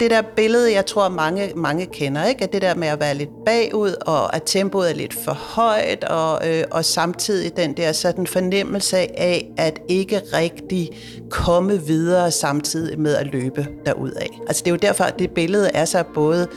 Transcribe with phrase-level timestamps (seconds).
[0.00, 2.44] det der billede, jeg tror, mange, mange kender, ikke?
[2.44, 6.04] At det der med at være lidt bagud, og at tempoet er lidt for højt,
[6.04, 10.90] og, øh, og samtidig den der sådan fornemmelse af, at ikke rigtig
[11.30, 14.26] komme videre samtidig med at løbe derudad.
[14.46, 16.48] Altså det er jo derfor, at det billede er så både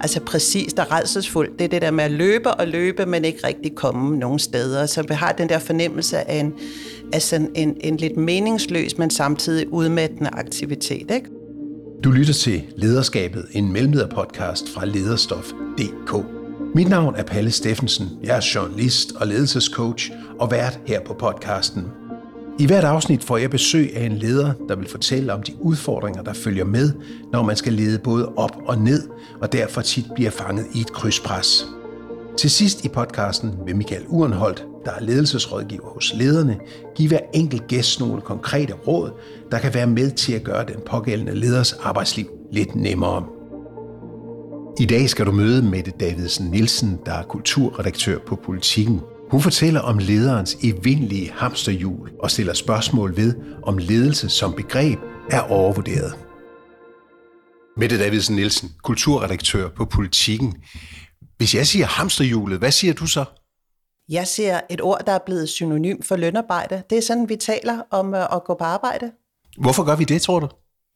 [0.00, 1.58] altså præcist og redselsfuldt.
[1.58, 4.86] Det er det der med at løbe og løbe, men ikke rigtig komme nogen steder.
[4.86, 6.54] Så vi har den der fornemmelse af en,
[7.12, 11.10] af sådan en, en lidt meningsløs, men samtidig udmattende aktivitet.
[11.10, 11.41] Ikke?
[12.04, 16.24] Du lytter til Lederskabet, en mellemlederpodcast fra lederstof.dk.
[16.74, 18.08] Mit navn er Palle Steffensen.
[18.22, 21.86] Jeg er journalist og ledelsescoach og vært her på podcasten.
[22.58, 26.22] I hvert afsnit får jeg besøg af en leder, der vil fortælle om de udfordringer,
[26.22, 26.92] der følger med,
[27.32, 29.08] når man skal lede både op og ned,
[29.40, 31.66] og derfor tit bliver fanget i et krydspres.
[32.38, 36.58] Til sidst i podcasten vil Michael Urenholdt, der er ledelsesrådgiver hos lederne,
[36.94, 39.10] give hver enkelt gæst nogle konkrete råd,
[39.50, 43.24] der kan være med til at gøre den pågældende leders arbejdsliv lidt nemmere.
[44.80, 49.00] I dag skal du møde Mette Davidsen Nielsen, der er kulturredaktør på Politiken.
[49.30, 54.98] Hun fortæller om lederens evindelige hamsterhjul og stiller spørgsmål ved, om ledelse som begreb
[55.30, 56.14] er overvurderet.
[57.76, 60.54] Mette Davidsen Nielsen, kulturredaktør på Politiken.
[61.36, 63.24] Hvis jeg siger hamsterhjulet, hvad siger du så?
[64.12, 66.82] Jeg ser et ord, der er blevet synonym for lønarbejde.
[66.90, 69.10] Det er sådan, vi taler om øh, at gå på arbejde.
[69.58, 70.48] Hvorfor gør vi det, tror du?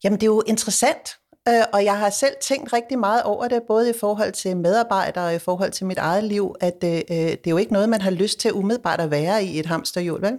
[0.03, 1.09] Jamen, det er jo interessant,
[1.47, 5.25] øh, og jeg har selv tænkt rigtig meget over det, både i forhold til medarbejdere
[5.25, 8.01] og i forhold til mit eget liv, at øh, det er jo ikke noget, man
[8.01, 10.33] har lyst til umiddelbart at være i et hamsterhjul, vel?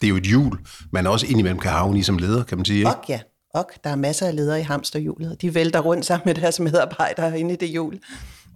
[0.00, 0.58] Det er jo et hjul,
[0.92, 2.78] man også indimellem kan havne i som leder, kan man sige.
[2.78, 2.90] Ikke?
[2.90, 3.20] Og ja,
[3.54, 5.42] og der er masser af ledere i hamsterhjulet.
[5.42, 7.98] De vælter rundt sammen med deres medarbejdere inde i det hjul.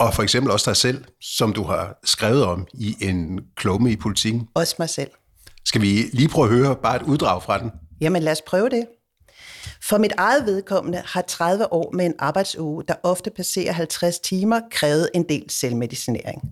[0.01, 3.97] Og for eksempel også dig selv, som du har skrevet om i en klumme i
[3.97, 4.49] politikken.
[4.55, 5.11] Også mig selv.
[5.65, 7.71] Skal vi lige prøve at høre bare et uddrag fra den?
[8.01, 8.87] Jamen lad os prøve det.
[9.83, 14.61] For mit eget vedkommende har 30 år med en arbejdsuge, der ofte passerer 50 timer,
[14.71, 16.43] krævet en del selvmedicinering.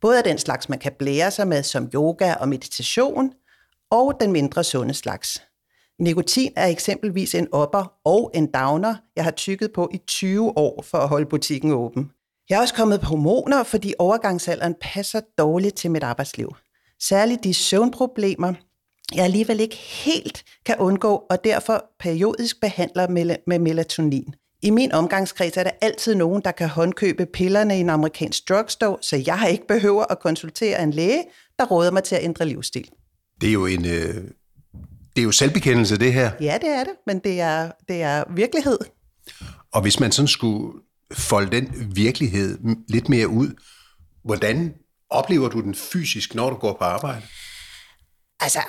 [0.00, 3.30] Både af den slags, man kan blære sig med, som yoga og meditation,
[3.90, 5.42] og den mindre sunde slags.
[6.00, 10.82] Nikotin er eksempelvis en upper og en downer, jeg har tykket på i 20 år
[10.82, 12.10] for at holde butikken åben.
[12.50, 16.56] Jeg er også kommet på hormoner, fordi overgangsalderen passer dårligt til mit arbejdsliv.
[17.02, 18.54] Særligt de søvnproblemer,
[19.14, 23.08] jeg alligevel ikke helt kan undgå, og derfor periodisk behandler
[23.46, 24.34] med melatonin.
[24.62, 28.98] I min omgangskreds er der altid nogen, der kan håndkøbe pillerne i en amerikansk drugstore,
[29.00, 31.24] så jeg har ikke behøver at konsultere en læge,
[31.58, 32.88] der råder mig til at ændre livsstil.
[33.40, 33.84] Det er jo en...
[33.84, 34.14] Øh,
[35.16, 36.30] det er jo selvbekendelse, det her.
[36.40, 38.78] Ja, det er det, men det er, det er virkelighed.
[39.72, 40.72] Og hvis man sådan skulle
[41.12, 42.58] folde den virkelighed
[42.88, 43.54] lidt mere ud,
[44.24, 44.74] hvordan
[45.10, 47.22] oplever du den fysisk, når du går på arbejde?
[48.40, 48.60] Altså,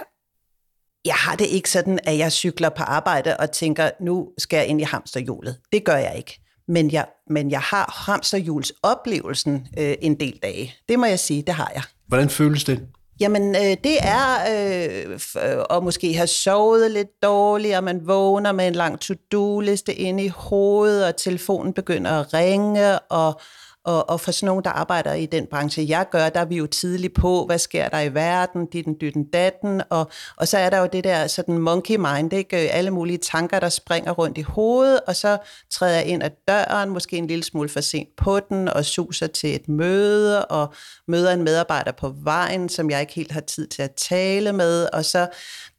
[1.05, 4.67] jeg har det ikke sådan, at jeg cykler på arbejde og tænker, nu skal jeg
[4.67, 5.59] ind i hamsterhjulet.
[5.71, 6.39] Det gør jeg ikke.
[6.67, 10.75] Men jeg, men jeg har hamsterhjuls oplevelsen øh, en del dage.
[10.89, 11.83] Det må jeg sige, det har jeg.
[12.07, 12.87] Hvordan føles det?
[13.19, 18.51] Jamen, øh, det er øh, øh, at måske have sovet lidt dårligt, og man vågner
[18.51, 23.41] med en lang to-do-liste inde i hovedet, og telefonen begynder at ringe, og
[23.87, 26.57] og, og for sådan nogen, der arbejder i den branche, jeg gør, der er vi
[26.57, 30.69] jo tidligt på, hvad sker der i verden, dit dytten datten, og, og så er
[30.69, 32.63] der jo det der sådan monkey mind, ikke?
[32.63, 35.37] Øh, alle mulige tanker, der springer rundt i hovedet, og så
[35.71, 39.27] træder jeg ind ad døren, måske en lille smule for sent på den, og suser
[39.27, 40.73] til et møde, og
[41.07, 44.87] møder en medarbejder på vejen, som jeg ikke helt har tid til at tale med,
[44.93, 45.27] og så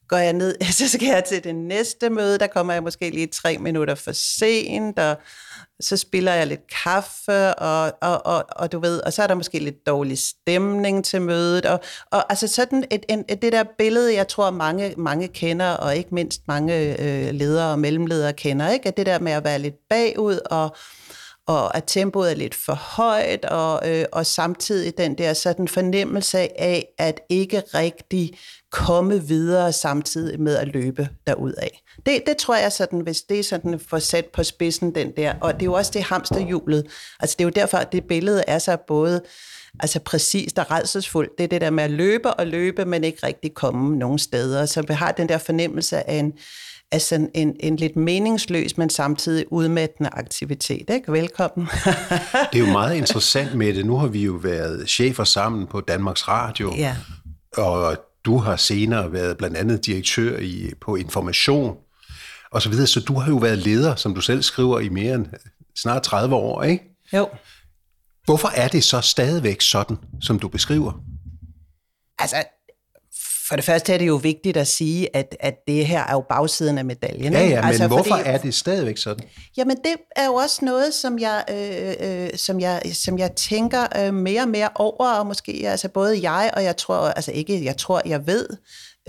[0.09, 3.27] går jeg ned, så skal jeg til det næste møde, der kommer jeg måske lige
[3.27, 5.17] tre minutter for sent, og
[5.81, 9.35] så spiller jeg lidt kaffe, og, og, og, og du ved, og så er der
[9.35, 11.81] måske lidt dårlig stemning til mødet, og,
[12.11, 15.97] og altså sådan et, et, et, det der billede, jeg tror mange, mange kender, og
[15.97, 18.89] ikke mindst mange øh, ledere og mellemledere kender, ikke?
[18.89, 20.77] at det der med at være lidt bagud, og,
[21.47, 26.61] og at tempoet er lidt for højt, og, øh, og samtidig den der sådan fornemmelse
[26.61, 28.39] af, at ikke rigtig
[28.73, 31.83] komme videre samtidig med at løbe af.
[32.07, 35.35] Det, det tror jeg sådan, hvis det er sådan for sat på spidsen den der,
[35.41, 36.87] og det er jo også det hamsterhjulet.
[37.21, 39.23] Altså det er jo derfor, at det billede er så både
[39.81, 41.39] altså præcist og redselsfuldt.
[41.39, 44.67] Det er det der med at løbe og løbe, men ikke rigtig komme nogen steder.
[44.67, 46.33] Så vi har den der fornemmelse af en,
[46.93, 50.91] af sådan en, en lidt meningsløs, men samtidig udmattende aktivitet.
[50.91, 51.13] Ikke?
[51.13, 51.69] Velkommen.
[52.53, 53.87] det er jo meget interessant med det.
[53.87, 56.97] Nu har vi jo været chefer sammen på Danmarks Radio, ja.
[57.57, 61.77] og du har senere været blandt andet direktør i, på Information
[62.51, 62.87] og så videre.
[62.87, 65.27] Så du har jo været leder, som du selv skriver, i mere end
[65.77, 66.85] snart 30 år, ikke?
[67.13, 67.29] Jo.
[68.25, 70.93] Hvorfor er det så stadigvæk sådan, som du beskriver?
[72.19, 72.37] Altså,
[73.49, 76.25] For det første er det jo vigtigt at sige, at, at det her er jo
[76.29, 77.33] bagsiden af medaljen.
[77.33, 79.29] Ja, ja, men altså, hvorfor fordi, er det stadigvæk sådan?
[79.57, 84.07] Jamen det er jo også noget, som jeg, øh, øh, som jeg, som jeg tænker
[84.07, 87.65] øh, mere og mere over, og måske altså både jeg og jeg tror, altså ikke
[87.65, 88.49] jeg tror, jeg ved,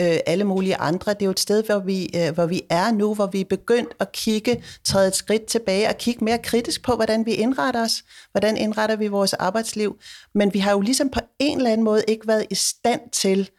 [0.02, 1.14] øh, alle mulige andre.
[1.14, 3.46] Det er jo et sted, hvor vi, øh, hvor vi er nu, hvor vi er
[3.50, 7.84] begyndt at kigge, træde et skridt tilbage og kigge mere kritisk på, hvordan vi indretter
[7.84, 9.96] os, hvordan indretter vi vores arbejdsliv.
[10.36, 13.50] Men vi har jo ligesom på en eller anden måde ikke været i stand til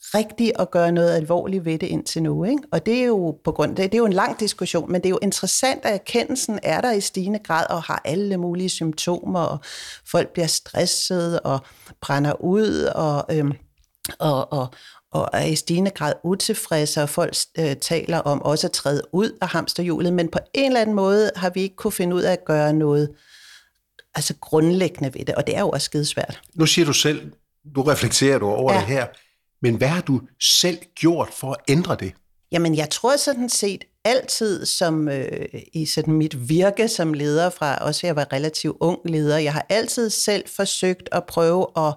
[0.00, 2.44] rigtigt at gøre noget alvorligt ved det indtil nu.
[2.44, 2.62] Ikke?
[2.72, 5.06] Og det er jo på grund det, det er jo en lang diskussion, men det
[5.06, 9.40] er jo interessant, at erkendelsen er der i stigende grad og har alle mulige symptomer,
[9.40, 9.58] og
[10.10, 11.60] folk bliver stresset og
[12.00, 13.52] brænder ud, og, øhm,
[14.18, 14.68] og, og,
[15.12, 19.38] og er i stigende grad utilfredse, og folk øh, taler om også at træde ud
[19.40, 22.32] af hamsterhjulet, men på en eller anden måde har vi ikke kunne finde ud af
[22.32, 23.10] at gøre noget
[24.14, 26.40] altså grundlæggende ved det, og det er jo også skidesvært.
[26.54, 27.32] Nu siger du selv,
[27.74, 28.78] du reflekterer du over ja.
[28.78, 29.06] det her,
[29.62, 32.12] men hvad har du selv gjort for at ændre det?
[32.52, 37.76] Jamen, jeg tror sådan set altid som øh, i sådan mit virke som leder fra,
[37.76, 41.94] også jeg var relativt ung leder, jeg har altid selv forsøgt at prøve at,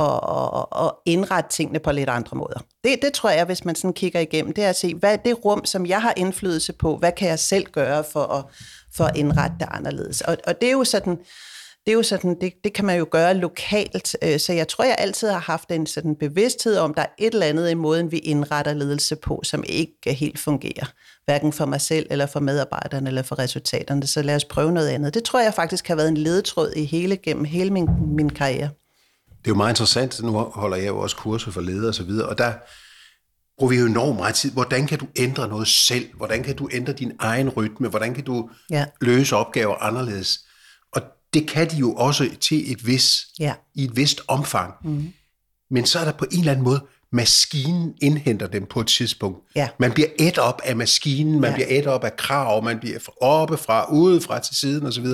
[0.00, 2.64] at, at indrette tingene på lidt andre måder.
[2.84, 5.16] Det, det tror jeg, hvis man sådan kigger igennem, det er at se, hvad er
[5.16, 8.44] det rum, som jeg har indflydelse på, hvad kan jeg selv gøre for at,
[8.96, 10.20] for at indrette det anderledes.
[10.20, 11.18] Og, og det er jo sådan,
[11.86, 14.84] det er jo sådan, det, det kan man jo gøre lokalt, øh, så jeg tror,
[14.84, 18.12] jeg altid har haft en sådan bevidsthed om, der er et eller andet i måden,
[18.12, 20.86] vi indretter ledelse på, som ikke helt fungerer,
[21.24, 24.88] hverken for mig selv, eller for medarbejderne, eller for resultaterne, så lad os prøve noget
[24.88, 25.14] andet.
[25.14, 28.70] Det tror jeg faktisk har været en ledetråd i hele, gennem hele min, min karriere.
[29.28, 32.04] Det er jo meget interessant, nu holder jeg jo også kurser for ledere og så
[32.04, 32.52] videre, og der
[33.58, 34.52] bruger vi jo enormt meget tid.
[34.52, 36.14] Hvordan kan du ændre noget selv?
[36.16, 37.88] Hvordan kan du ændre din egen rytme?
[37.88, 38.84] Hvordan kan du ja.
[39.00, 40.44] løse opgaver anderledes?
[41.34, 43.54] Det kan de jo også til et vis, ja.
[43.74, 44.74] i et vist omfang.
[44.84, 45.12] Mm.
[45.70, 46.80] Men så er der på en eller anden måde,
[47.12, 49.38] maskinen indhenter dem på et tidspunkt.
[49.56, 49.68] Ja.
[49.78, 51.54] Man bliver et op af maskinen, man ja.
[51.54, 55.06] bliver et op af krav, man bliver oppe fra, udefra til siden osv.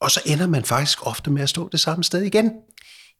[0.00, 2.50] Og så ender man faktisk ofte med at stå det samme sted igen.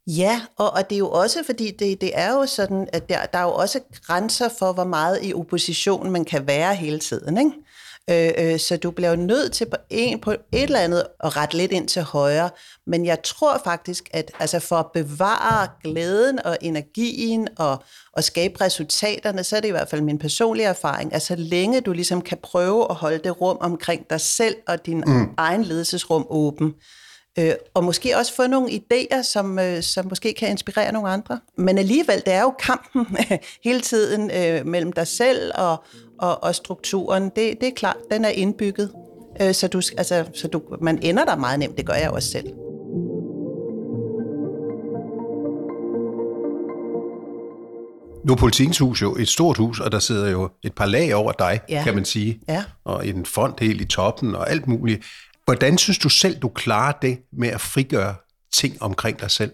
[0.07, 3.25] Ja, og, og det er jo også, fordi det, det er jo sådan, at der,
[3.25, 7.37] der er jo også grænser for, hvor meget i opposition man kan være hele tiden.
[7.37, 7.51] Ikke?
[8.09, 11.37] Øh, øh, så du bliver jo nødt til på, en, på et eller andet at
[11.37, 12.49] rette lidt ind til højre.
[12.87, 17.83] Men jeg tror faktisk, at altså for at bevare glæden og energien og,
[18.13, 21.81] og skabe resultaterne, så er det i hvert fald min personlige erfaring, at så længe
[21.81, 25.29] du ligesom kan prøve at holde det rum omkring dig selv og din mm.
[25.37, 26.73] egen ledelsesrum åben,
[27.39, 31.39] Øh, og måske også få nogle idéer, som, øh, som måske kan inspirere nogle andre.
[31.57, 33.17] Men alligevel, det er jo kampen
[33.63, 35.83] hele tiden øh, mellem dig selv og,
[36.19, 37.23] og, og strukturen.
[37.23, 38.91] Det, det er klart, den er indbygget.
[39.41, 42.29] Øh, så du, altså, så du, man ender der meget nemt, det gør jeg også
[42.29, 42.47] selv.
[48.25, 51.15] Nu er Politikens Hus jo et stort hus, og der sidder jo et par lag
[51.15, 51.83] over dig, ja.
[51.83, 52.39] kan man sige.
[52.49, 52.63] Ja.
[52.85, 55.05] Og en fond helt i toppen og alt muligt.
[55.45, 58.15] Hvordan synes du selv, du klarer det med at frigøre
[58.53, 59.51] ting omkring dig selv?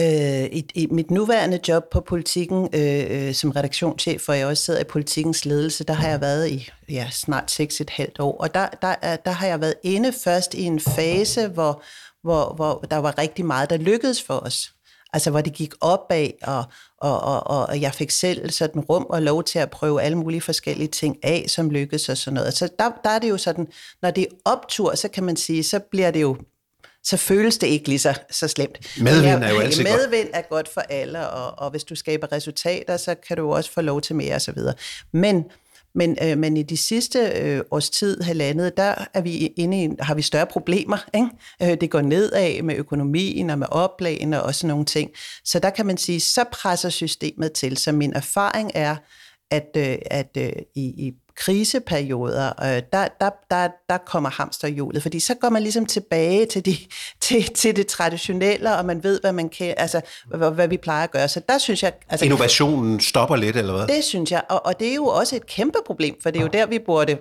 [0.00, 4.64] Øh, i, I mit nuværende job på politikken øh, øh som redaktionschef, og jeg også
[4.64, 8.36] sidder i politikens ledelse, der har jeg været i ja, snart 6,5 år.
[8.40, 11.82] Og der, der, der har jeg været inde først i en fase, hvor,
[12.22, 14.72] hvor, hvor der var rigtig meget, der lykkedes for os.
[15.12, 16.64] Altså hvor det gik opad, og,
[16.98, 20.40] og, og, og jeg fik selv sådan rum og lov til at prøve alle mulige
[20.40, 22.54] forskellige ting af, som lykkedes og sådan noget.
[22.54, 23.66] Så der, der er det jo sådan,
[24.02, 26.36] når det er optur, så kan man sige, så bliver det jo
[27.04, 28.98] så føles det ikke lige så, så slemt.
[29.00, 32.96] Medvind er jo altid Medvind er godt for alle, og, og hvis du skaber resultater,
[32.96, 34.58] så kan du også få lov til mere osv.
[35.12, 35.44] Men
[35.96, 39.88] men, øh, men i de sidste øh, års tid, halvandet, der er vi inde i,
[40.00, 40.96] har vi større problemer.
[41.14, 41.28] Ikke?
[41.62, 45.10] Øh, det går nedad med økonomien og med oplagene og sådan nogle ting.
[45.44, 47.76] Så der kan man sige, så presser systemet til.
[47.76, 48.96] Så min erfaring er,
[49.50, 55.20] at, øh, at øh, i, i kriseperioder, øh, der, der, der, der kommer hamsterhjulet, fordi
[55.20, 56.76] så går man ligesom tilbage til, de,
[57.20, 61.04] til, til det traditionelle, og man ved, hvad man kan, altså, hvad, hvad vi plejer
[61.04, 61.28] at gøre.
[61.28, 61.92] Så der synes jeg...
[62.08, 63.96] Altså, Innovationen stopper lidt, eller hvad?
[63.96, 66.42] Det synes jeg, og, og det er jo også et kæmpe problem, for det er
[66.42, 67.18] jo der, vi burde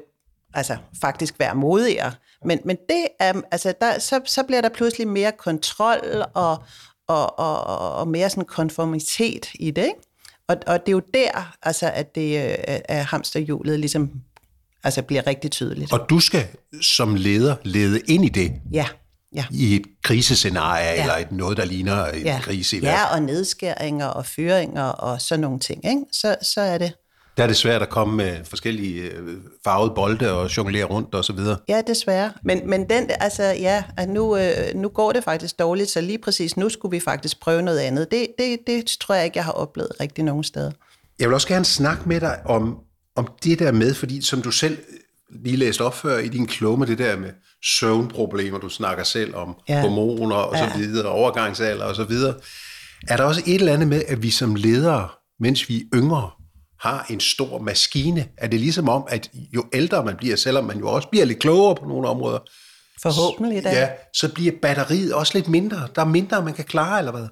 [0.54, 2.12] altså faktisk være modigere.
[2.46, 6.64] Men, men det er, altså der, så, så bliver der pludselig mere kontrol og,
[7.08, 10.00] og, og, og mere sådan konformitet i det, ikke?
[10.48, 14.12] Og, og det er jo der, altså, at det øh, er hamsterhjulet ligesom
[14.84, 15.94] altså, bliver rigtig tydeligt.
[15.94, 16.48] Og du skal
[16.82, 18.52] som leder lede ind i det?
[18.72, 18.86] Ja.
[19.36, 19.46] Ja.
[19.52, 21.02] I et krisescenarie, ja.
[21.02, 22.40] eller et noget, der ligner en ja.
[22.42, 25.86] krise i Ja, og nedskæringer og fyringer og sådan nogle ting.
[25.86, 26.02] Ikke?
[26.12, 26.94] Så, så er det
[27.38, 31.26] der er det svært at komme med forskellige øh, farvede bolde og jonglere rundt og
[31.26, 31.58] så videre.
[31.70, 32.34] Ja, desværre.
[32.44, 36.18] Men, men den, altså, ja, at nu, øh, nu går det faktisk dårligt, så lige
[36.18, 38.12] præcis nu skulle vi faktisk prøve noget andet.
[38.12, 40.72] Det, det, det tror jeg ikke, jeg har oplevet rigtig nogen steder.
[41.20, 42.78] Jeg vil også gerne snakke med dig om,
[43.16, 44.78] om det der med, fordi som du selv
[45.30, 47.30] lige læste op før i din klumme, det der med
[47.80, 49.82] søvnproblemer, du snakker selv om, ja.
[49.82, 50.70] hormoner og ja.
[50.70, 52.34] så videre, overgangsalder og så videre.
[53.08, 56.30] Er der også et eller andet med, at vi som ledere, mens vi er yngre,
[56.86, 58.28] har en stor maskine?
[58.38, 61.40] Er det ligesom om, at jo ældre man bliver, selvom man jo også bliver lidt
[61.40, 62.40] klogere på nogle områder,
[63.02, 63.70] Forhåbentlig da.
[63.70, 65.88] Ja, så bliver batteriet også lidt mindre.
[65.96, 67.28] Der er mindre, man kan klare, eller hvad?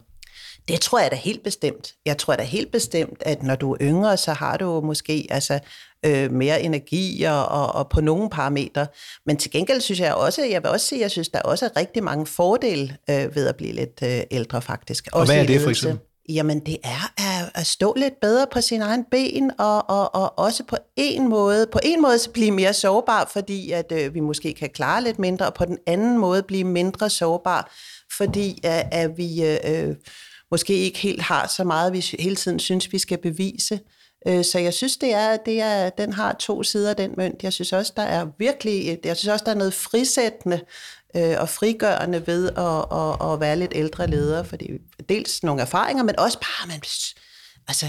[0.67, 1.93] Det tror jeg da helt bestemt.
[2.05, 5.59] Jeg tror da helt bestemt, at når du er yngre, så har du måske altså,
[6.05, 8.87] øh, mere energi og, og, og på nogle parametre.
[9.25, 11.69] Men til gengæld synes jeg også, jeg vil også sige, jeg synes, der er også
[11.77, 15.07] rigtig mange fordele øh, ved at blive lidt øh, ældre faktisk.
[15.11, 15.99] Og også hvad er det for eksempel?
[16.29, 20.39] Jamen, det er at, at stå lidt bedre på sin egen ben, og, og, og
[20.39, 24.19] også på en måde, på en måde så blive mere sårbar, fordi at øh, vi
[24.19, 27.71] måske kan klare lidt mindre, og på den anden måde blive mindre sårbar,
[28.17, 29.95] fordi at, at vi øh, øh,
[30.51, 33.79] måske ikke helt har så meget, vi hele tiden synes, vi skal bevise.
[34.27, 37.43] Øh, så jeg synes, det er, det er, den har to sider, den mønt.
[37.43, 40.61] Jeg synes også, der er virkelig, jeg synes også, der er noget frisættende
[41.15, 44.67] øh, og frigørende ved at, at, at være lidt ældre leder, fordi
[45.09, 46.81] dels nogle erfaringer, men også bare, man
[47.67, 47.85] altså,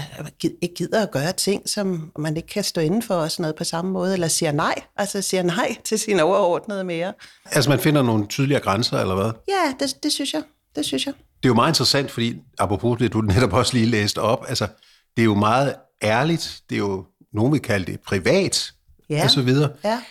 [0.61, 3.55] ikke gider at gøre ting, som man ikke kan stå inden for og sådan noget
[3.55, 7.13] på samme måde, eller siger nej, altså siger nej til sine overordnede mere.
[7.45, 9.31] Altså man finder nogle tydeligere grænser, eller hvad?
[9.47, 10.43] Ja, det, det synes jeg.
[10.75, 11.13] Det synes jeg.
[11.13, 14.67] Det er jo meget interessant, fordi apropos det, du netop også lige læste op, altså
[15.15, 15.75] det er jo meget
[16.05, 18.73] ærligt, det er jo, nogen vil kalde det privat,
[19.09, 19.23] ja.
[19.23, 19.71] og så videre.
[19.83, 20.01] Ja.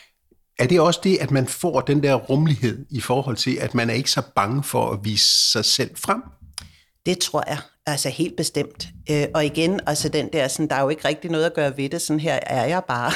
[0.58, 3.90] Er det også det, at man får den der rummelighed i forhold til, at man
[3.90, 6.22] er ikke så bange for at vise sig selv frem?
[7.06, 8.88] Det tror jeg, altså helt bestemt.
[9.10, 11.76] Øh, og igen, altså den der, sådan, der er jo ikke rigtig noget at gøre
[11.76, 13.12] ved det, sådan her er jeg bare.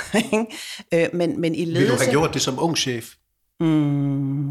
[0.95, 1.81] øh, men, men i ledelse...
[1.81, 3.15] Vil du have gjort det som ung chef?
[3.61, 4.51] Mm,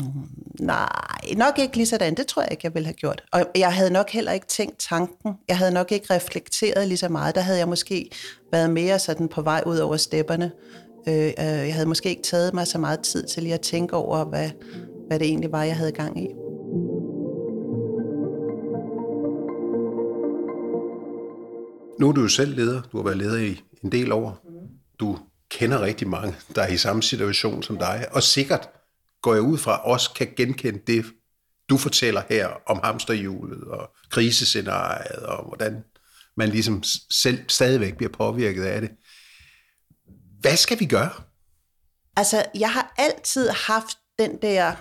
[0.60, 2.16] nej, nok ikke lige sådan.
[2.16, 3.24] Det tror jeg ikke, jeg ville have gjort.
[3.32, 5.34] Og jeg havde nok heller ikke tænkt tanken.
[5.48, 7.36] Jeg havde nok ikke reflekteret lige så meget.
[7.36, 8.10] Der havde jeg måske
[8.52, 10.52] været mere sådan på vej ud over stepperne.
[11.08, 13.96] Øh, øh, jeg havde måske ikke taget mig så meget tid til lige at tænke
[13.96, 14.50] over, hvad,
[15.08, 16.28] hvad det egentlig var, jeg havde gang i.
[22.00, 22.82] Nu er du jo selv leder.
[22.92, 24.38] Du har været leder i en del år.
[25.00, 25.18] Du
[25.50, 28.70] kender rigtig mange, der er i samme situation som dig, og sikkert
[29.28, 31.06] går jeg ud fra, også kan genkende det,
[31.70, 35.84] du fortæller her om hamsterhjulet og krisescenariet, og hvordan
[36.38, 38.90] man ligesom selv stadigvæk bliver påvirket af det.
[40.40, 41.10] Hvad skal vi gøre?
[42.16, 44.76] Altså, jeg har altid haft den der,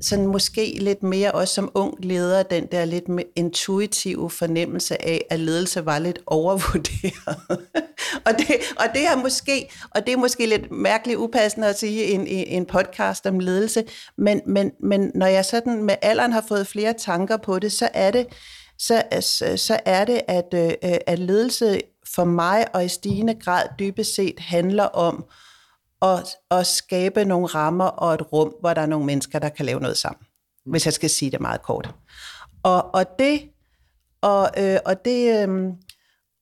[0.00, 3.04] sådan måske lidt mere også som ung leder, den der lidt
[3.36, 7.36] intuitive fornemmelse af, at ledelse var lidt overvurderet.
[8.26, 8.46] og, det,
[8.76, 12.26] og det er måske, og det er måske lidt mærkeligt upassende at sige i en,
[12.26, 13.84] i en podcast om ledelse,
[14.18, 17.88] men, men, men når jeg sådan med alderen har fået flere tanker på det, så
[17.94, 18.26] er det,
[18.78, 19.02] så,
[19.56, 20.72] så, er det, at, øh,
[21.06, 21.80] at ledelse
[22.14, 25.24] for mig og i stigende grad dybest set handler om
[26.02, 29.66] at, at skabe nogle rammer og et rum, hvor der er nogle mennesker, der kan
[29.66, 30.26] lave noget sammen.
[30.66, 31.94] Hvis jeg skal sige det meget kort.
[32.62, 33.42] Og, og det,
[34.20, 35.72] og, øh, og det, øh,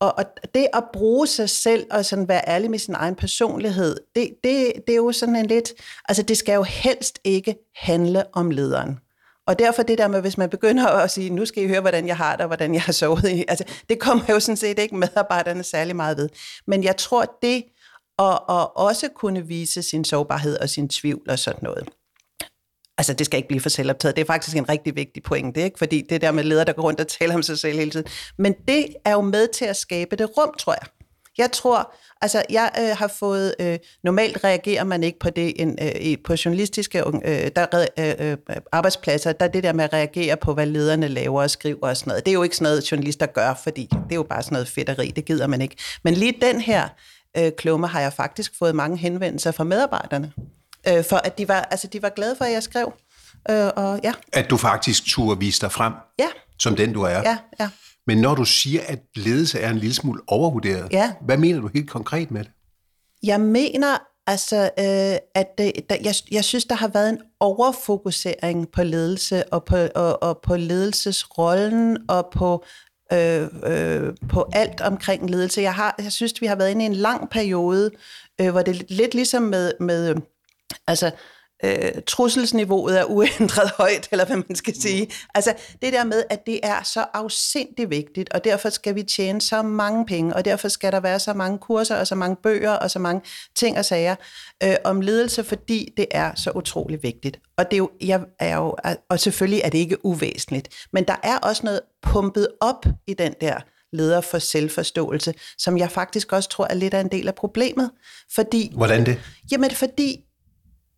[0.01, 0.25] og, og
[0.55, 4.73] det at bruge sig selv og sådan være ærlig med sin egen personlighed, det, det,
[4.87, 5.73] det er jo sådan en lidt,
[6.09, 8.99] altså det skal jo helst ikke handle om lederen.
[9.47, 12.07] Og derfor det der med, hvis man begynder at sige, nu skal I høre, hvordan
[12.07, 14.79] jeg har det, og hvordan jeg har sovet, i, altså det kommer jo sådan set
[14.79, 16.29] ikke medarbejderne særlig meget ved.
[16.67, 17.65] Men jeg tror, det
[18.21, 21.89] og, og også kunne vise sin sårbarhed og sin tvivl og sådan noget,
[22.99, 24.17] Altså, det skal ikke blive for selvoptaget.
[24.17, 25.79] Det er faktisk en rigtig vigtig pointe, ikke?
[25.79, 28.07] Fordi det der med ledere, der går rundt og taler om sig selv hele tiden.
[28.39, 30.89] Men det er jo med til at skabe det rum, tror jeg.
[31.39, 35.79] Jeg tror, altså jeg øh, har fået, øh, normalt reagerer man ikke på det en,
[35.83, 38.37] øh, på journalistiske øh, der, øh, øh,
[38.73, 41.97] arbejdspladser, der er det der med at reagere på, hvad lederne laver og skriver og
[41.97, 42.25] sådan noget.
[42.25, 44.69] Det er jo ikke sådan noget, journalister gør, fordi det er jo bare sådan noget
[44.69, 45.77] fedteri, det gider man ikke.
[46.05, 46.89] Men lige den her
[47.37, 50.33] øh, klumme har jeg faktisk fået mange henvendelser fra medarbejderne,
[50.89, 52.93] øh, for at de var, altså, de var glade for, at jeg skrev.
[53.51, 54.13] Øh, og, ja.
[54.33, 56.29] At du faktisk turde vise dig frem, ja.
[56.59, 57.19] som den du er.
[57.19, 57.69] Ja, ja.
[58.07, 61.13] Men når du siger, at ledelse er en lille smule overvurderet, ja.
[61.21, 62.51] hvad mener du helt konkret med det?
[63.23, 68.69] Jeg mener, altså, øh, at det, der, jeg, jeg synes, der har været en overfokusering
[68.69, 72.65] på ledelse og på, og, og på ledelsesrollen og på
[73.13, 75.61] øh, øh, på alt omkring ledelse.
[75.61, 77.91] Jeg, har, jeg synes, vi har været inde i en lang periode,
[78.41, 80.15] øh, hvor det er lidt ligesom med, med
[80.87, 81.11] altså,
[81.65, 85.11] øh, trusselsniveauet er uændret højt, eller hvad man skal sige.
[85.35, 89.41] Altså det der med, at det er så afsindigt vigtigt, og derfor skal vi tjene
[89.41, 92.73] så mange penge, og derfor skal der være så mange kurser, og så mange bøger,
[92.73, 93.23] og så mange
[93.55, 94.15] ting og sager
[94.63, 97.41] øh, om ledelse, fordi det er så utrolig vigtigt.
[97.57, 98.77] Og det er jo, jeg er jo,
[99.09, 103.35] og selvfølgelig er det ikke uvæsentligt, men der er også noget pumpet op i den
[103.41, 103.61] der
[103.93, 107.91] leder for selvforståelse, som jeg faktisk også tror er lidt af en del af problemet.
[108.35, 109.21] Fordi, Hvordan det?
[109.53, 110.25] Jamen, fordi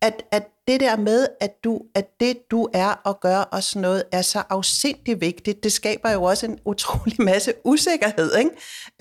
[0.03, 3.81] at, at det der med, at, du, at det du er og gør og sådan
[3.81, 8.51] noget, er så afsindig vigtigt, det skaber jo også en utrolig masse usikkerhed, ikke?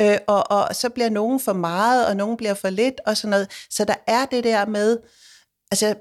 [0.00, 3.30] Øh, og, og så bliver nogen for meget, og nogen bliver for lidt, og sådan
[3.30, 3.50] noget.
[3.70, 4.98] Så der er det der med,
[5.70, 5.94] altså,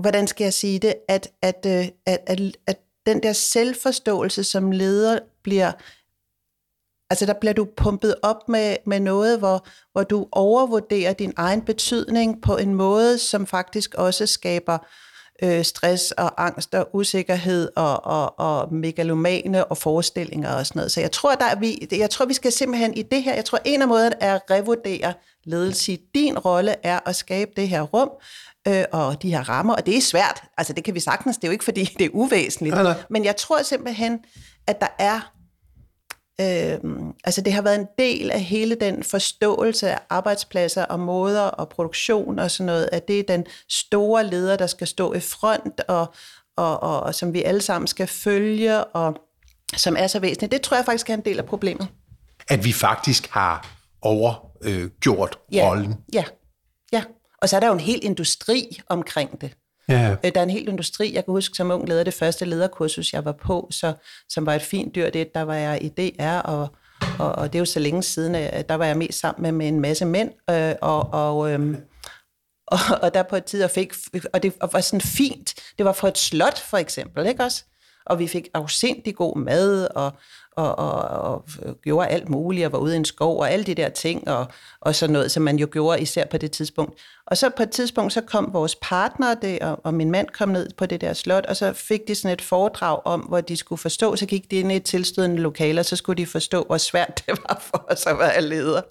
[0.00, 4.70] hvordan skal jeg sige det, at, at, øh, at, at, at den der selvforståelse som
[4.70, 5.72] leder bliver
[7.10, 11.62] Altså der bliver du pumpet op med, med noget, hvor, hvor du overvurderer din egen
[11.62, 14.78] betydning på en måde, som faktisk også skaber
[15.42, 20.92] øh, stress og angst og usikkerhed og, og, og megalomane og forestillinger og sådan noget.
[20.92, 23.44] Så jeg tror, der er vi, jeg tror, vi skal simpelthen i det her, jeg
[23.44, 25.98] tror, en af måderne er at revurdere ledelse.
[26.14, 28.10] Din rolle er at skabe det her rum,
[28.68, 30.42] øh, og de her rammer, og det er svært.
[30.58, 32.74] Altså det kan vi sagtens, det er jo ikke, fordi det er uvæsentligt.
[32.74, 32.94] Nej, nej.
[33.10, 34.18] Men jeg tror simpelthen,
[34.66, 35.32] at der er
[36.40, 41.42] Øhm, altså det har været en del af hele den forståelse af arbejdspladser og måder
[41.42, 45.20] og produktion og sådan noget, at det er den store leder, der skal stå i
[45.20, 46.14] front og,
[46.56, 49.16] og, og, og som vi alle sammen skal følge og
[49.76, 50.52] som er så væsentligt.
[50.52, 51.88] Det tror jeg faktisk er en del af problemet.
[52.48, 53.66] At vi faktisk har
[54.02, 55.94] overgjort øh, Ja, rollen.
[56.12, 56.24] ja,
[56.92, 57.04] ja.
[57.42, 59.56] Og så er der jo en hel industri omkring det.
[59.88, 60.16] Ja.
[60.24, 61.14] Øh, Der er en hel industri.
[61.14, 63.92] Jeg kan huske, som ung leder det første lederkursus, jeg var på, så,
[64.28, 65.10] som var et fint dyr.
[65.10, 66.68] Det, der var jeg i DR, og,
[67.18, 69.52] og, og det er jo så længe siden, at der var jeg mest sammen med,
[69.52, 70.30] med en masse mænd.
[70.50, 71.76] Øh, og, og, øh,
[72.66, 73.94] og, og der på et tid, og, fik,
[74.32, 75.54] og det var sådan fint.
[75.78, 77.64] Det var for et slot, for eksempel, ikke også?
[78.06, 80.12] Og vi fik afsindig god mad, og,
[80.56, 81.44] og, og, og
[81.82, 84.46] gjorde alt muligt, og var ude i en skov, og alle de der ting, og,
[84.80, 87.00] og sådan noget, som man jo gjorde især på det tidspunkt.
[87.26, 90.48] Og så på et tidspunkt, så kom vores partner, det, og, og min mand kom
[90.48, 93.56] ned på det der slot, og så fik de sådan et foredrag om, hvor de
[93.56, 96.64] skulle forstå, så gik de ind i et tilstødende lokale, og så skulle de forstå,
[96.64, 98.82] hvor svært det var for os at være leder.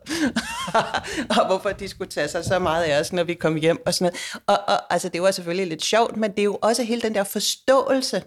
[1.40, 3.94] og hvorfor de skulle tage sig så meget af os, når vi kom hjem og
[3.94, 4.44] sådan noget.
[4.48, 7.16] Og, og altså, det var selvfølgelig lidt sjovt, men det er jo også hele den
[7.16, 8.24] der forståelse,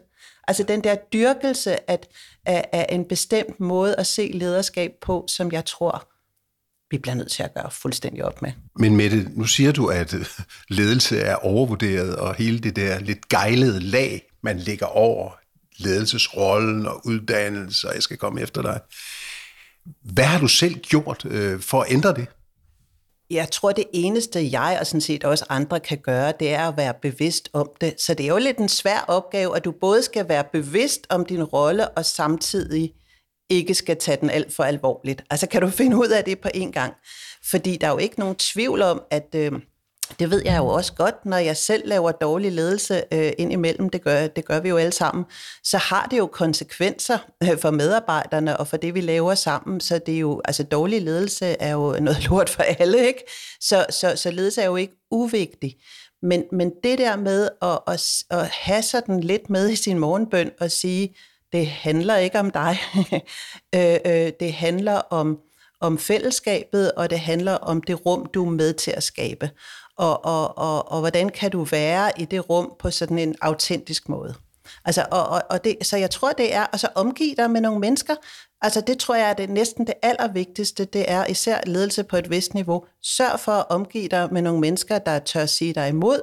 [0.49, 2.07] Altså den der dyrkelse at,
[2.47, 6.09] af, af en bestemt måde at se lederskab på, som jeg tror,
[6.91, 8.53] vi bliver nødt til at gøre fuldstændig op med.
[8.79, 10.27] Men Mette, nu siger du, at øh,
[10.69, 15.31] ledelse er overvurderet, og hele det der lidt gejlede lag, man lægger over
[15.79, 18.81] ledelsesrollen og uddannelse, og jeg skal komme efter dig.
[20.03, 22.27] Hvad har du selv gjort øh, for at ændre det?
[23.31, 26.77] Jeg tror, det eneste jeg og sådan set også andre kan gøre, det er at
[26.77, 28.01] være bevidst om det.
[28.01, 31.25] Så det er jo lidt en svær opgave, at du både skal være bevidst om
[31.25, 32.93] din rolle, og samtidig
[33.51, 35.25] ikke skal tage den alt for alvorligt.
[35.31, 36.95] Altså kan du finde ud af det på en gang?
[37.51, 39.53] Fordi der er jo ikke nogen tvivl om, at øh,
[40.19, 44.03] det ved jeg jo også godt, når jeg selv laver dårlig ledelse øh, indimellem, det
[44.03, 45.25] gør, det gør vi jo alle sammen,
[45.65, 49.81] så har det jo konsekvenser øh, for medarbejderne og for det, vi laver sammen.
[49.81, 53.25] Så det er jo, altså dårlig ledelse er jo noget lort for alle, ikke?
[53.61, 55.77] Så, så, så ledelse er jo ikke uvigtig.
[56.23, 60.51] Men, men det der med at, at, at have sådan lidt med i sin morgenbøn
[60.61, 61.15] og sige,
[61.53, 62.79] det handler ikke om dig.
[63.75, 65.39] øh, øh, det handler om,
[65.81, 69.51] om fællesskabet, og det handler om det rum, du er med til at skabe.
[69.97, 74.09] Og, og, og, og hvordan kan du være i det rum på sådan en autentisk
[74.09, 74.35] måde.
[74.85, 77.61] Altså, og, og, og det, så jeg tror, det er at så omgive dig med
[77.61, 78.15] nogle mennesker.
[78.63, 80.85] Altså, det tror jeg er det næsten det allervigtigste.
[80.85, 82.85] Det er især ledelse på et vist niveau.
[83.03, 86.21] Sørg for at omgive dig med nogle mennesker, der tør sige dig imod,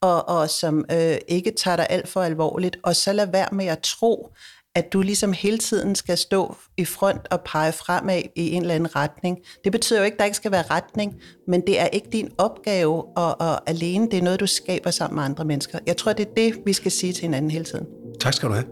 [0.00, 2.76] og, og som øh, ikke tager dig alt for alvorligt.
[2.82, 4.34] Og så lad være med at tro,
[4.74, 8.74] at du ligesom hele tiden skal stå i front og pege fremad i en eller
[8.74, 9.38] anden retning.
[9.64, 11.14] Det betyder jo ikke, at der ikke skal være retning,
[11.48, 14.10] men det er ikke din opgave og, og alene.
[14.10, 15.78] Det er noget, du skaber sammen med andre mennesker.
[15.86, 17.86] Jeg tror, det er det, vi skal sige til hinanden hele tiden.
[18.20, 18.66] Tak skal du have.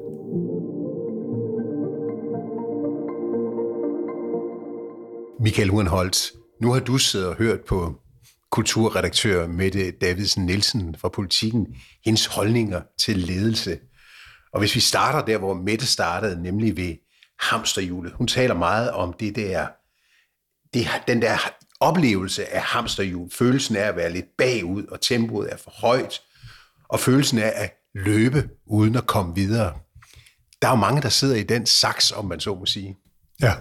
[5.41, 7.95] Michael Urenholdt, nu har du siddet og hørt på
[8.51, 11.67] kulturredaktør Mette Davidsen Nielsen fra Politiken,
[12.05, 13.79] hendes holdninger til ledelse.
[14.53, 16.95] Og hvis vi starter der, hvor Mette startede, nemlig ved
[17.41, 18.13] hamsterhjulet.
[18.13, 19.67] Hun taler meget om det der,
[20.75, 21.39] det, den der
[21.81, 23.31] oplevelse af hamsterhjul.
[23.31, 26.21] Følelsen af at være lidt bagud, og tempoet er for højt.
[26.89, 29.75] Og følelsen af at løbe uden at komme videre.
[30.63, 32.97] Der er jo mange, der sidder i den saks, om man så må sige.
[33.41, 33.55] Ja,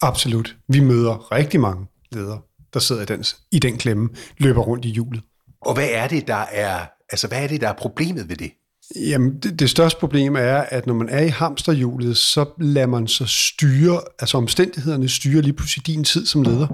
[0.00, 0.56] absolut.
[0.68, 2.40] Vi møder rigtig mange ledere,
[2.74, 5.22] der sidder i den, i den klemme, løber rundt i hjulet.
[5.60, 8.52] Og hvad er det, der er, altså, hvad er, det, der er problemet ved det?
[8.96, 13.08] Jamen, det, det største problem er, at når man er i hamsterhjulet, så lader man
[13.08, 16.66] sig styre, altså omstændighederne styrer lige pludselig din tid som leder.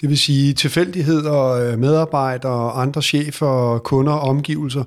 [0.00, 4.84] Det vil sige tilfældigheder, medarbejdere, andre chefer, kunder omgivelser,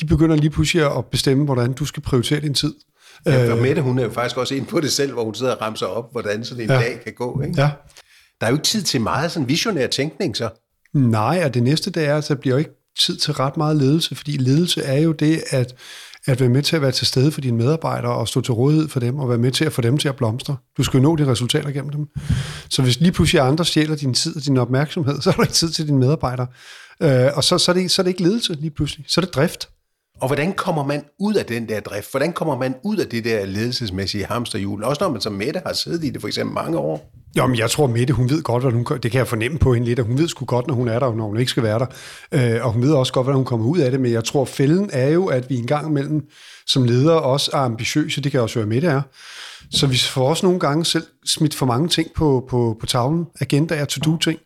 [0.00, 2.74] de begynder lige pludselig at bestemme, hvordan du skal prioritere din tid.
[3.26, 5.54] Ja, for Mette, hun er jo faktisk også ind på det selv, hvor hun sidder
[5.54, 6.76] og ramser op, hvordan sådan en ja.
[6.76, 7.42] dag kan gå.
[7.42, 7.60] Ikke?
[7.60, 7.70] Ja.
[8.40, 10.48] Der er jo ikke tid til meget sådan visionær tænkning, så.
[10.94, 13.76] Nej, og det næste, det er, at der bliver jo ikke tid til ret meget
[13.76, 15.74] ledelse, fordi ledelse er jo det, at,
[16.26, 18.88] at være med til at være til stede for dine medarbejdere og stå til rådighed
[18.88, 20.56] for dem og være med til at få dem til at blomstre.
[20.76, 22.06] Du skal jo nå dine resultater gennem dem.
[22.70, 25.54] Så hvis lige pludselig andre stjæler din tid og din opmærksomhed, så er der ikke
[25.54, 26.46] tid til dine medarbejdere.
[27.02, 29.24] Øh, og så, så, er det, så er det ikke ledelse lige pludselig, så er
[29.24, 29.68] det drift.
[30.20, 32.10] Og hvordan kommer man ud af den der drift?
[32.10, 34.84] Hvordan kommer man ud af det der ledelsesmæssige hamsterhjul?
[34.84, 37.12] Også når man som Mette har siddet i det for eksempel mange år.
[37.38, 39.74] Jo, men jeg tror, Mette, hun ved godt, hvad hun Det kan jeg fornemme på
[39.74, 41.50] hende lidt, at hun ved sgu godt, når hun er der, og når hun ikke
[41.50, 41.86] skal være der.
[42.32, 44.00] Øh, og hun ved også godt, hvordan hun kommer ud af det.
[44.00, 46.22] Men jeg tror, fælden er jo, at vi en gang imellem
[46.66, 48.20] som ledere også er ambitiøse.
[48.20, 49.02] Det kan også være, Mette er.
[49.70, 53.26] Så vi får også nogle gange selv smidt for mange ting på, på, på tavlen.
[53.40, 54.38] agendaer, to-do-ting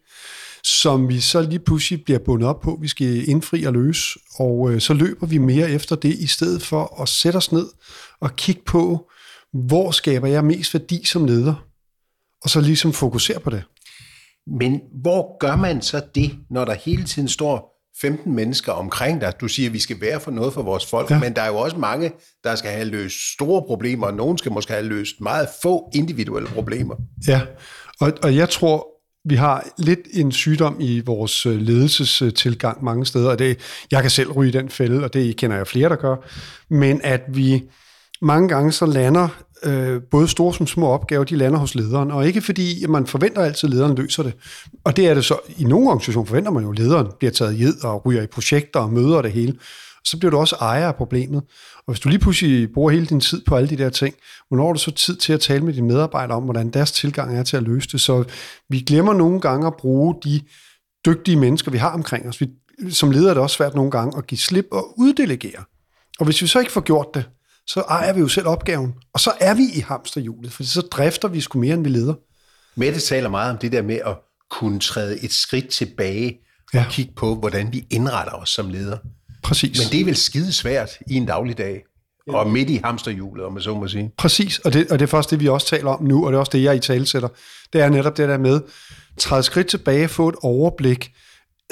[0.65, 4.71] som vi så lige pludselig bliver bundet op på, vi skal indfri og løse, og
[4.73, 7.67] øh, så løber vi mere efter det, i stedet for at sætte os ned
[8.21, 9.11] og kigge på,
[9.53, 11.55] hvor skaber jeg mest værdi som leder,
[12.45, 13.63] og så ligesom fokusere på det.
[14.47, 19.33] Men hvor gør man så det, når der hele tiden står 15 mennesker omkring dig?
[19.41, 21.19] Du siger, at vi skal være for noget for vores folk, ja.
[21.19, 22.13] men der er jo også mange,
[22.45, 26.49] der skal have løst store problemer, og nogen skal måske have løst meget få individuelle
[26.49, 26.95] problemer.
[27.29, 27.41] Ja,
[28.01, 28.87] og, og jeg tror,
[29.29, 33.59] vi har lidt en sygdom i vores øh, ledelsestilgang mange steder, og det,
[33.91, 36.17] jeg kan selv ryge i den fælde, og det kender jeg flere, der gør,
[36.71, 37.63] men at vi
[38.23, 39.29] mange gange så lander
[39.65, 43.43] øh, både store som små opgaver, de lander hos lederen, og ikke fordi man forventer
[43.43, 44.35] altid, at lederen løser det.
[44.85, 47.61] Og det er det så, i nogle organisationer forventer man jo, at lederen bliver taget
[47.61, 49.59] i og ryger i projekter og møder det hele
[50.05, 51.43] så bliver du også ejer af problemet.
[51.77, 54.15] Og hvis du lige pludselig bruger hele din tid på alle de der ting,
[54.49, 57.39] hvornår er du så tid til at tale med dine medarbejdere om, hvordan deres tilgang
[57.39, 58.01] er til at løse det?
[58.01, 58.25] Så
[58.69, 60.41] vi glemmer nogle gange at bruge de
[61.07, 62.41] dygtige mennesker, vi har omkring os.
[62.41, 62.49] Vi,
[62.91, 65.65] som leder er det også svært nogle gange at give slip og uddelegere.
[66.19, 67.25] Og hvis vi så ikke får gjort det,
[67.67, 68.95] så ejer vi jo selv opgaven.
[69.13, 72.15] Og så er vi i hamsterhjulet, for så drifter vi sgu mere, end vi leder.
[72.77, 74.17] Mette taler meget om det der med at
[74.51, 76.39] kunne træde et skridt tilbage
[76.75, 76.87] og ja.
[76.91, 78.99] kigge på, hvordan vi indretter os som leder.
[79.43, 79.79] Præcis.
[79.79, 81.83] Men det er vel skide svært i en dagligdag,
[82.27, 82.37] ja.
[82.37, 84.13] og midt i hamsterhjulet, om man så må sige.
[84.19, 86.37] Præcis, og det, og det er faktisk det, vi også taler om nu, og det
[86.37, 87.29] er også det, jeg i tale sætter.
[87.73, 88.61] Det er netop det der med,
[89.19, 91.13] træde skridt tilbage, få et overblik,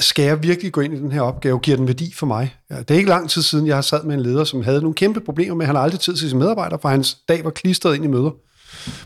[0.01, 1.59] skal jeg virkelig gå ind i den her opgave?
[1.59, 2.57] Giver den værdi for mig?
[2.71, 4.81] Ja, det er ikke lang tid siden, jeg har sad med en leder, som havde
[4.81, 7.51] nogle kæmpe problemer med, at han aldrig tid til sine medarbejdere, for hans dag var
[7.51, 8.31] klistret ind i møder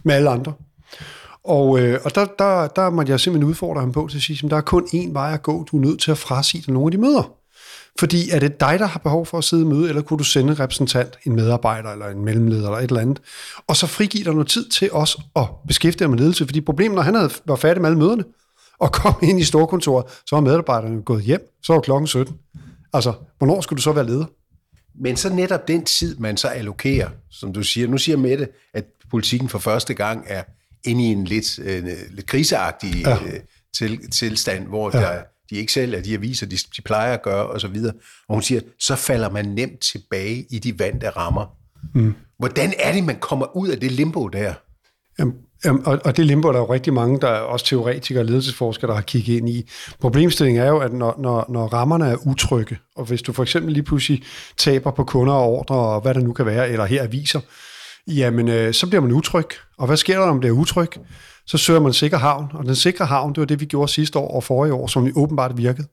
[0.02, 0.52] med alle andre.
[1.44, 4.40] Og, øh, og der, der, der måtte jeg simpelthen udfordre ham på til at sige,
[4.44, 5.64] at der er kun én vej at gå.
[5.64, 7.32] Du er nødt til at frasige dig nogle af de møder.
[7.98, 10.24] Fordi er det dig, der har behov for at sidde i møde, eller kunne du
[10.24, 13.20] sende en repræsentant, en medarbejder eller en mellemleder eller et eller andet,
[13.66, 16.46] og så frigive dig noget tid til os at beskæftige dig med ledelse.
[16.46, 18.24] Fordi problemet, når han havde, var færdig med alle møderne,
[18.78, 22.34] og kom ind i storkontoret, så var medarbejderne gået hjem, så var klokken 17.
[22.92, 24.24] Altså, hvornår skulle du så være leder?
[24.94, 27.88] Men så netop den tid, man så allokerer, som du siger.
[27.88, 30.42] Nu siger Mette, at politikken for første gang er
[30.84, 33.14] inde i en lidt, øh, lidt kriseagtig ja.
[33.14, 33.40] øh,
[33.74, 35.00] til, tilstand, hvor ja.
[35.00, 37.76] der de ikke sælger de aviser, de, de plejer at gøre osv.
[37.84, 37.94] Og,
[38.28, 41.56] og hun siger, så falder man nemt tilbage i de vante rammer.
[41.94, 42.14] Mm.
[42.38, 44.54] Hvordan er det, man kommer ud af det limbo der?
[45.18, 48.26] Jamen, og, og det limbo der er jo rigtig mange, der er også teoretikere og
[48.26, 49.70] ledelsesforskere, der har kigget ind i.
[50.00, 53.72] Problemstillingen er jo, at når, når, når rammerne er utrygge, og hvis du for eksempel
[53.72, 54.22] lige pludselig
[54.56, 57.40] taber på kunder og ordre, og hvad der nu kan være, eller her aviser,
[58.06, 59.46] jamen øh, så bliver man utryg.
[59.78, 60.90] Og hvad sker der, når man bliver utryg?
[61.46, 64.18] så søger man sikker havn, og den sikre havn, det var det, vi gjorde sidste
[64.18, 65.88] år og forrige år, som åbenbart virkede.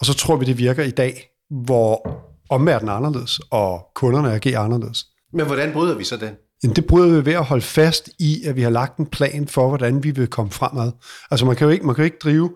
[0.00, 1.30] Og så tror vi, det virker i dag,
[1.64, 2.10] hvor
[2.50, 5.04] omverdenen er anderledes, og kunderne agerer anderledes.
[5.32, 6.34] Men hvordan bryder vi så den?
[6.62, 9.48] Jamen, det bryder vi ved at holde fast i, at vi har lagt en plan
[9.48, 10.92] for, hvordan vi vil komme fremad.
[11.30, 12.50] Altså man kan jo ikke, man kan jo ikke drive,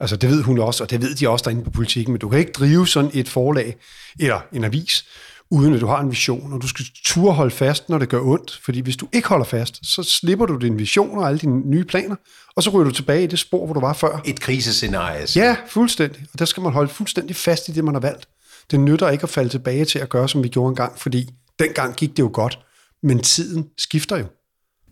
[0.00, 2.28] altså det ved hun også, og det ved de også derinde på politikken, men du
[2.28, 3.76] kan ikke drive sådan et forlag
[4.20, 5.04] eller en avis,
[5.50, 8.20] uden at du har en vision, og du skal turde holde fast, når det gør
[8.20, 11.70] ondt, fordi hvis du ikke holder fast, så slipper du din vision og alle dine
[11.70, 12.16] nye planer,
[12.56, 14.20] og så ryger du tilbage i det spor, hvor du var før.
[14.24, 15.26] Et krisescenarie.
[15.36, 16.26] Ja, fuldstændig.
[16.32, 18.28] Og der skal man holde fuldstændig fast i det, man har valgt.
[18.70, 21.94] Det nytter ikke at falde tilbage til at gøre, som vi gjorde engang, fordi dengang
[21.96, 22.58] gik det jo godt,
[23.04, 24.26] men tiden skifter jo.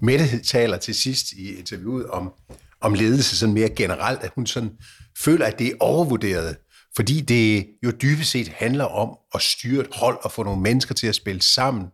[0.01, 2.33] Mette taler til sidst i interviewet om,
[2.81, 4.71] om ledelse sådan mere generelt, at hun sådan
[5.19, 6.57] føler, at det er overvurderet
[6.97, 10.95] fordi det jo dybest set handler om at styre et hold og få nogle mennesker
[10.95, 11.87] til at spille sammen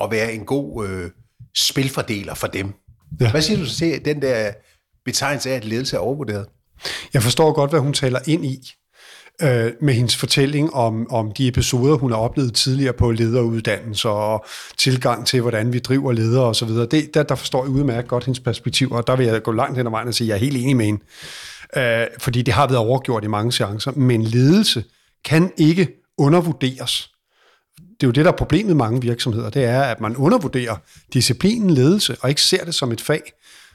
[0.00, 1.10] og være en god øh,
[1.56, 2.72] spilfordeler for dem.
[3.20, 3.30] Ja.
[3.30, 4.52] Hvad siger du til den der
[5.04, 6.46] betegnelse af, at ledelse er overvurderet?
[7.14, 8.72] Jeg forstår godt, hvad hun taler ind i
[9.42, 14.44] øh, med hendes fortælling om, om de episoder, hun har oplevet tidligere på lederuddannelse og
[14.78, 16.68] tilgang til, hvordan vi driver ledere osv.
[16.68, 19.76] Det, der, der forstår jeg udmærket godt hendes perspektiv, og der vil jeg gå langt
[19.76, 21.00] hen ad vejen og sige, at jeg er helt enig med hende
[21.76, 23.92] øh, fordi det har været overgjort i mange chancer.
[23.92, 24.84] Men ledelse
[25.24, 27.10] kan ikke undervurderes.
[27.76, 30.76] det er jo det, der er problemet med mange virksomheder, det er, at man undervurderer
[31.12, 33.22] disciplinen ledelse, og ikke ser det som et fag,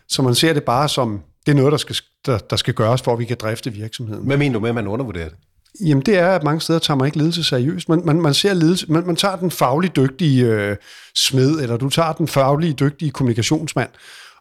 [0.07, 3.01] så man ser det bare som, det er noget, der skal, der, der skal gøres,
[3.01, 4.25] for at vi kan drifte virksomheden.
[4.25, 5.37] Hvad mener du med, at man undervurderer det?
[5.81, 7.89] Jamen det er, at mange steder tager man ikke ledelse seriøst.
[7.89, 10.75] Man, man, man ser ledelse, man, man tager den fagligt dygtige øh,
[11.15, 13.89] smed, eller du tager den faglige dygtige kommunikationsmand,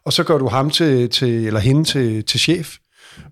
[0.05, 2.77] og så gør du ham til, til eller hende til, til chef.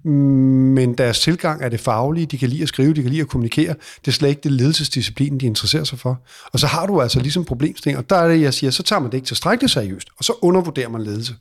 [0.04, 3.28] Men deres tilgang er det faglige, de kan lide at skrive, de kan lide at
[3.28, 3.76] kommunikere.
[4.02, 6.22] Det er slet ikke det ledelsesdisciplin, de interesserer sig for.
[6.54, 9.00] Og så har du altså ligesom problemstilling, og der er det, jeg siger, så tager
[9.00, 11.34] man det ikke tilstrækkeligt seriøst, og så undervurderer man ledelse.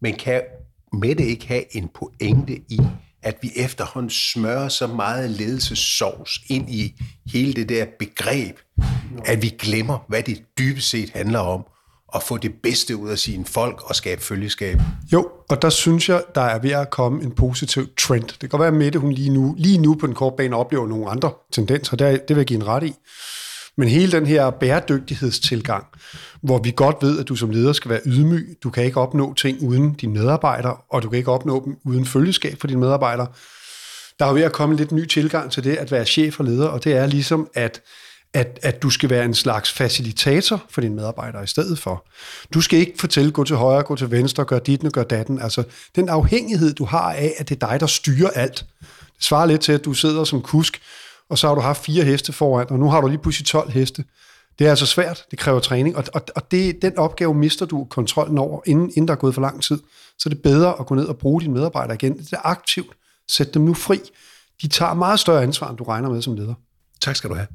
[0.00, 0.42] Men kan
[0.92, 2.80] Mette ikke have en pointe i,
[3.26, 8.56] at vi efterhånden smører så meget ledelsessovs ind i hele det der begreb,
[9.24, 11.64] at vi glemmer, hvad det dybest set handler om,
[12.14, 14.78] at få det bedste ud af sine folk og skabe følgeskab.
[15.12, 18.22] Jo, og der synes jeg, der er ved at komme en positiv trend.
[18.22, 20.56] Det kan godt være, at Mette hun lige nu, lige nu på den korte bane
[20.56, 22.94] oplever nogle andre tendenser, det, det vil jeg give en ret i.
[23.76, 25.84] Men hele den her bæredygtighedstilgang,
[26.42, 29.34] hvor vi godt ved, at du som leder skal være ydmyg, du kan ikke opnå
[29.34, 33.26] ting uden dine medarbejdere, og du kan ikke opnå dem uden følgeskab for dine medarbejdere.
[34.18, 36.44] Der er ved at komme en lidt ny tilgang til det at være chef og
[36.44, 37.82] leder, og det er ligesom, at
[38.34, 42.06] at, at du skal være en slags facilitator for dine medarbejdere i stedet for.
[42.54, 45.42] Du skal ikke fortælle, gå til højre, gå til venstre, gør dit og gør datten.
[45.42, 45.64] Altså,
[45.96, 48.64] den afhængighed, du har af, at det er dig, der styrer alt.
[49.16, 50.80] Det svarer lidt til, at du sidder som kusk,
[51.30, 53.70] og så har du haft fire heste foran, og nu har du lige pludselig 12
[53.70, 54.04] heste.
[54.58, 57.86] Det er altså svært, det kræver træning, og, og, og det, den opgave mister du
[57.90, 59.78] kontrollen over, inden, inden der er gået for lang tid.
[60.18, 62.18] Så er det bedre at gå ned og bruge dine medarbejdere igen.
[62.18, 62.96] Det er aktivt.
[63.28, 64.00] Sæt dem nu fri.
[64.62, 66.54] De tager meget større ansvar, end du regner med som leder.
[67.00, 67.46] Tak skal du have.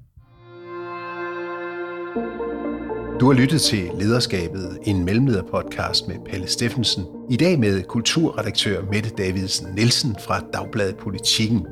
[3.20, 7.06] Du har lyttet til Lederskabet, en mellemlederpodcast med Palle Steffensen.
[7.30, 11.66] I dag med kulturredaktør Mette Davidsen Nielsen fra Dagbladet Politikken.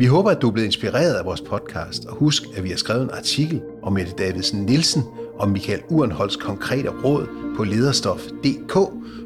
[0.00, 2.76] Vi håber, at du er blevet inspireret af vores podcast, og husk, at vi har
[2.76, 5.02] skrevet en artikel om Mette Davidsen Nielsen
[5.38, 8.72] og Michael Urenholds konkrete råd på lederstof.dk,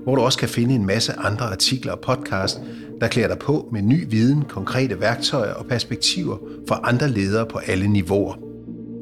[0.05, 2.61] hvor du også kan finde en masse andre artikler og podcast,
[3.01, 6.37] der klæder dig på med ny viden, konkrete værktøjer og perspektiver
[6.69, 8.35] for andre ledere på alle niveauer.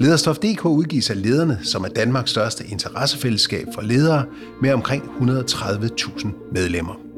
[0.01, 4.25] Lederstof.dk udgives af lederne, som er Danmarks største interessefællesskab for ledere
[4.63, 7.12] med omkring 130.000 medlemmer.